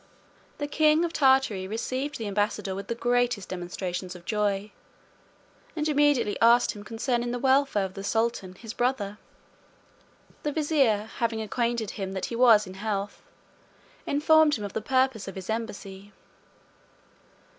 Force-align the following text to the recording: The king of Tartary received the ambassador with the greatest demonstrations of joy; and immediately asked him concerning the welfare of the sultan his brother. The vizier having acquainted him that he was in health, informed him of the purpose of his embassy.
The 0.57 0.65
king 0.65 1.05
of 1.05 1.13
Tartary 1.13 1.67
received 1.67 2.17
the 2.17 2.25
ambassador 2.27 2.73
with 2.73 2.87
the 2.87 2.95
greatest 2.95 3.49
demonstrations 3.49 4.15
of 4.15 4.25
joy; 4.25 4.71
and 5.75 5.87
immediately 5.87 6.39
asked 6.41 6.71
him 6.71 6.83
concerning 6.83 7.29
the 7.29 7.37
welfare 7.37 7.85
of 7.85 7.93
the 7.93 8.03
sultan 8.03 8.55
his 8.55 8.73
brother. 8.73 9.19
The 10.41 10.53
vizier 10.53 11.05
having 11.19 11.39
acquainted 11.39 11.91
him 11.91 12.13
that 12.13 12.25
he 12.33 12.35
was 12.35 12.65
in 12.65 12.73
health, 12.73 13.21
informed 14.07 14.55
him 14.55 14.63
of 14.63 14.73
the 14.73 14.81
purpose 14.81 15.27
of 15.27 15.35
his 15.35 15.51
embassy. 15.51 16.11